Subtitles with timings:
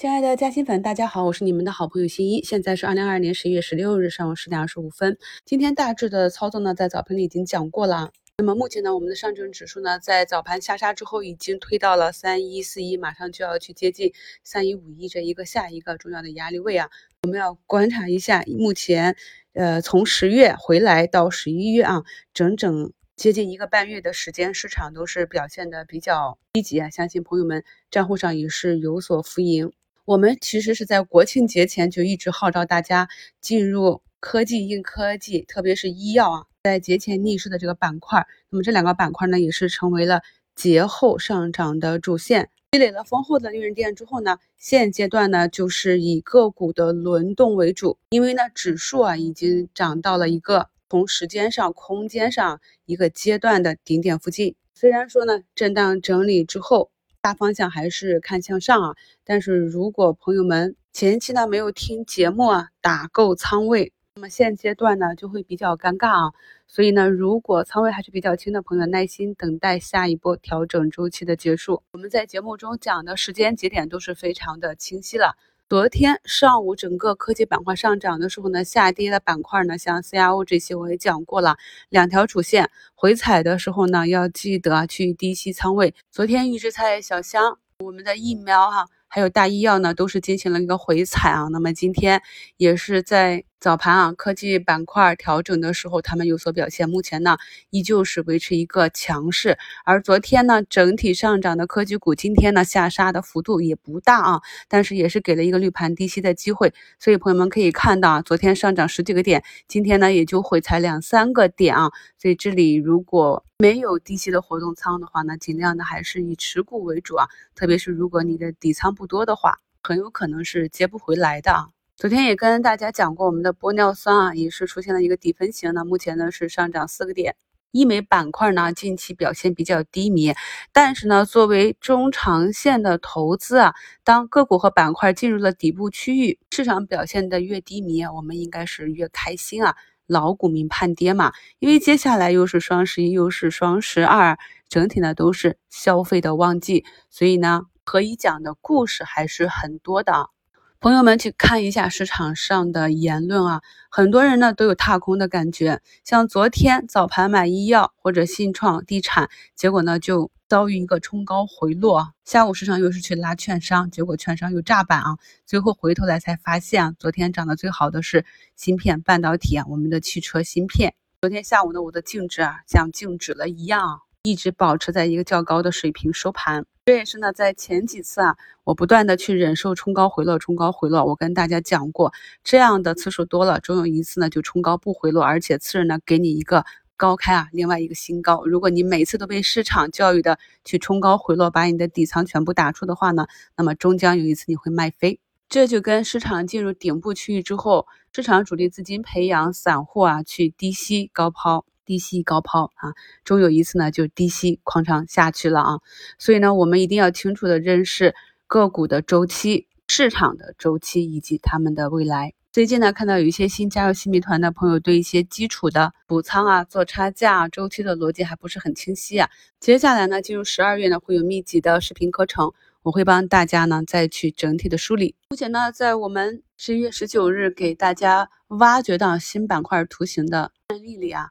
[0.00, 2.42] 亲爱的嘉兴粉，大家好，我是你们的好朋友新一。
[2.42, 5.18] 现在是二零二二年十一月十六日上午十点二十五分。
[5.44, 8.10] 今天大致的操作呢，在早盘里已经讲过了。
[8.38, 14.10] 那么目前呢，我们的上证指数呢，在早盘下杀之后，已经推到了三一四一，马上就要去接近
[14.42, 16.88] 三一五一这一个下一个重要的压力位啊。
[17.24, 19.14] 我们要观察一下，目前
[19.52, 26.88] 呃，从十月回来到十一月啊，整整接近一个半月的时间，市场都是表现的比较积极啊。
[26.88, 29.70] 相信朋友们账户上也是有所浮盈。
[30.10, 33.08] 我们其实是在国庆节前就一直号召大家
[33.40, 38.26] 进入科技、硬科技，特别是医药啊，在节前逆势的这个板块。
[38.48, 40.22] 那么这两个板块呢，也是成为了
[40.56, 54.56] 节后上涨的主线，积累了丰厚的利润垫之后呢，现阶段呢就是以个股的轮动为主，因为呢指数啊已经涨到了一个从时间上、空间上一个阶段的顶点附近。
[54.74, 56.90] 虽然说呢震荡整理之后。
[57.22, 66.32] 大方向还是看向上啊，但是如果朋友们前期呢没有听节目啊，打够仓位，那么现阶段呢就会比较尴尬啊。
[66.66, 71.82] 所以呢，如果仓位还是比较轻的朋友，耐心等待下一波调整周期的结束。
[71.92, 75.36] 我们在节目中讲的时间节点都是非常的清晰了。
[75.70, 81.58] 昨天上午整个科技板块上涨的时候呢，下跌的板块呢，像 CRO 这些我也讲过了，
[81.90, 85.94] 两条主线回踩的时候呢，要记得去低吸仓位。
[86.10, 88.86] 昨天预制菜、小香，我们的疫苗哈。
[89.06, 91.46] 还有大医药呢，都是进行了一个回踩啊。
[91.52, 92.20] 那么今天
[92.56, 96.88] 也是在早盘啊，科技板块调整的时候，他们有所表现。
[96.88, 97.36] 目前呢，
[97.68, 99.58] 依旧是维持一个强势。
[99.84, 106.72] 而昨天呢，整体上涨的科技股，今天呢下杀的幅度也不大啊，但是也是给了一个绿盘低吸的机会。
[106.98, 111.90] 所以朋友们可以看到啊，昨天上涨十几个点，今天呢也就回踩两三个点啊。
[112.16, 117.26] 所以这里如果没有低吸的活动仓的话呢，尽量的还是以持股为主啊。
[117.54, 121.68] 特别是如果你的底仓不多的话，很有可能是接不回来的啊。
[122.00, 125.84] 昨天也跟大家讲过，我们的玻尿酸啊，也是出现了一个底分型那。
[125.84, 127.36] 目前呢是上涨四个点。
[127.72, 130.32] 医美板块呢近期表现比较低迷，
[130.72, 139.76] 但是呢作为中长线的投资啊，当个股和板块进入了底部区域，市场表现的越低迷，我们应该是越开心啊。
[140.06, 144.38] 老股民盼跌嘛，因为接下来又是双十一，又是双十二，
[144.70, 150.30] 整体呢都是消费的旺季，所以呢可以讲的故事还是很多的。
[150.80, 153.60] 朋友们去看一下市场上的言论啊，
[153.90, 160.30] 很多人呢都有踏空的感觉，像昨天早盘买医药或者信创地产，结果呢就。
[160.48, 168.24] 遭遇一个冲高回落，下午市场又是去拉券商，结果券商又炸板啊，最后回头来才发现啊，昨天涨得最好的是
[168.56, 170.92] 芯片半导体啊，我们的汽车芯片。
[171.20, 176.66] 昨天下午呢，我的净值啊像静止了一样，啊一直保持在一个较高的水平收盘。
[176.84, 182.12] 这也是呢，在前几次啊，我不断的去忍受冲高回落，冲高回落，我跟大家讲过，
[182.44, 186.64] 这样的次数多了，总有一次呢就冲高不回落，而且次日呢给你一个。
[186.96, 188.44] 高开啊，另外一个新高。
[188.44, 193.26] 如果你每次都被市场教育的去冲高回落，把你的底仓全部打出的话呢，
[193.56, 195.18] 那么终将有一次你会卖飞。
[195.48, 205.80] 这就跟市场进入顶部区域之后，市场主力资金培养散户啊去低吸高抛，低吸高抛啊，终有一次呢就低吸狂涨下去了啊。
[206.20, 208.14] 所以呢，我们一定要清楚的认识
[208.46, 212.32] 个股的周期、市场的周期以及他们的未来。
[212.52, 219.28] 最近呢，看到有一些新加入新米团的朋友，对一些基础的补仓啊、做差价啊周期的逻辑还不是很清晰啊。
[219.58, 222.52] 接下来呢，进入十二月呢，会有密集的视频课程，
[222.82, 225.16] 我会帮大家呢再去整体的梳理。
[225.30, 231.28] 目前呢，在我们十一月十九日给大家挖掘到新板块图形的案例里啊，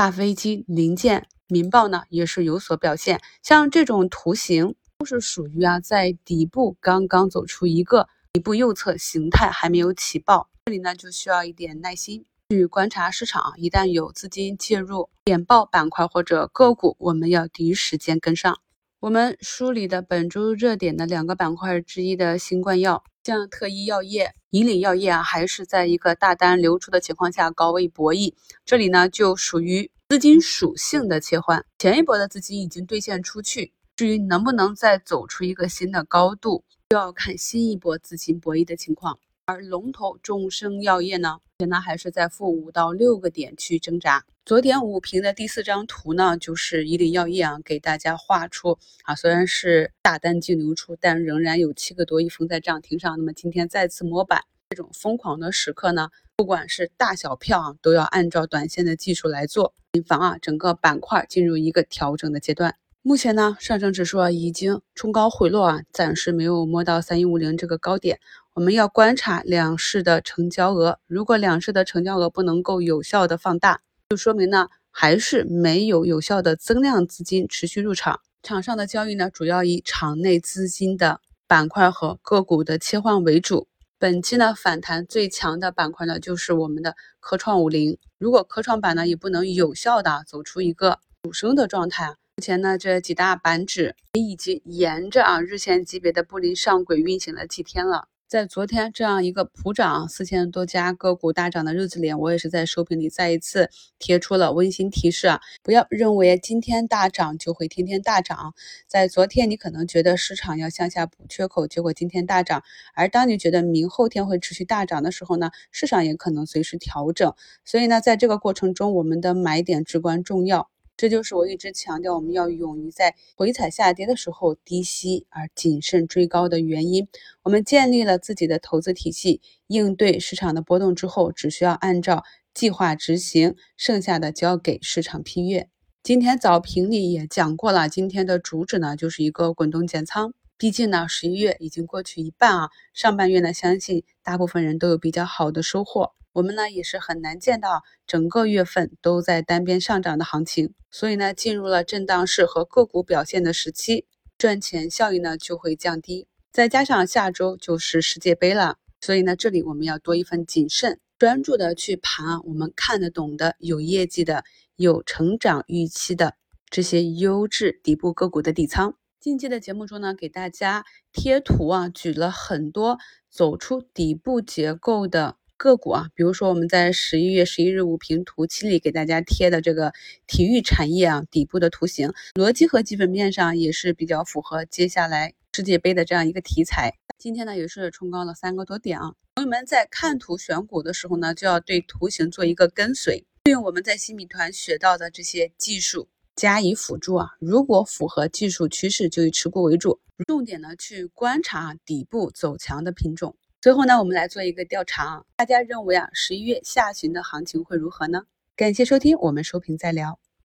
[0.00, 3.20] 大飞机零件、民爆呢也是有所表现。
[3.42, 10.48] 像这种图形都是属于啊，在底部刚刚走出一个底部右侧形态还没有起爆。
[10.64, 18.58] 这里呢就需要一点耐心去观察市场，一旦有资金介入点爆板块或者个股，我们要第一时间跟上。
[19.00, 28.34] 我们梳理的本周热点的两个板块之一的新冠药，像特医药业、以岭药业啊，还是在一个大单流出的情况下高位博弈。
[28.66, 39.18] 这里呢就属于资金属性的切换，前一波的资金已经兑现出去，至于能不能再走出一个新的高度，就要看新一波资金博弈的情况。
[39.46, 44.24] 而龙头众生药业呢，现在还是在负五到六个点去挣扎。
[44.46, 53.14] 昨天五评的第四张图呢，就是以岭药业啊，给大家画出啊，虽然是大单净流出，但仍然有七个多亿封在涨停上。
[53.18, 54.40] 那么今天再次摸板，
[54.70, 62.74] 这种疯狂的时刻呢，不管是大小票啊，都要按照短线的技术来做，以防啊整个板块进入一个调整的阶段。
[63.02, 68.18] 目前呢，上证指数啊已经冲高回落啊，暂时没有摸到三一五零这个高点。
[68.54, 78.20] 我们要观察两市的成交额，如果两市的成交额不能够有效的放大，就说明呢还是没有有效的增量资金持续入场。
[78.42, 83.68] 场上的交易呢，主要以场内资金的板块和个股的切换为主。
[84.00, 87.98] 本期呢反弹最强的板块呢，就是我们的科创五零。
[88.18, 92.16] 如果科创板呢也不能有效的走出一个主升的状态。
[92.36, 98.08] 目前呢，这几大板指也已经沿着啊日线级别的布林上轨运行了几天了。
[98.30, 108.54] 在昨天这样一个普涨四千多家个股大涨的日子里，我也是在收评里再一次贴出了温馨提示啊，不要认为今天大涨就会天天大涨。
[108.86, 112.60] 在昨天你可能觉得市场要向下补缺口，结果今天大涨；
[112.94, 117.34] 而当你觉得明后天会持续大涨的时候呢，市场也可能随时调整。
[117.64, 120.70] 所以呢，在这个过程中，我们的买点至关重要。
[121.00, 127.08] 这就是我一直强调，我们要勇于在回踩下跌的时候低吸，而谨慎追高的原因。
[127.42, 135.70] 我们建立了自己的投资体系，应对市场的波动之后，只需要按照计划执行，剩下的交给市场批阅。
[136.02, 140.34] 今天早评里也讲过了，今天的主旨呢，就是一个滚动减仓。
[140.58, 146.12] 毕竟呢，十一月已经过去一半啊，上半月呢，相信大部分人都有比较好的收获。
[146.32, 154.06] 我们呢也是很难见到整个月份都在单边上涨的行情，所以呢进入了震荡市和个股表现的时期，
[154.38, 156.28] 赚钱效益呢就会降低。
[156.52, 164.44] 再加上下周就是世界杯了，所以呢这里我们要多一份谨慎，专注的去盘我们看得懂的、有业绩的、
[164.76, 166.34] 有成长预期的
[166.70, 168.96] 这些优质底部个股的底仓。
[169.18, 172.98] 近期的节目中呢，给大家贴图啊，举了很多
[173.28, 175.39] 走出底部结构的。
[175.60, 179.92] 个股啊，比如说我们在十一月十一日五评图七里给大家贴的这个
[180.26, 186.94] 体育产业啊底部的图形，逻辑和基本面上也是比较符合接下来世界杯的这样一个题材。
[187.18, 189.12] 今天呢也是冲高了三个多点啊。
[189.34, 197.32] 朋友们在看图选股的时候呢，就要对图形做一个跟随，利用我们在新米团学到的这些技术加以辅助啊。
[197.38, 203.36] 如果符合技术趋势，就以持股为主，重点呢去观察底部走强的品种。
[203.60, 208.22] 最后呢，我们来做一个调查，大家认为啊，十一月下旬的行情会如何呢？
[208.56, 210.18] 感谢收听，我们收评再聊。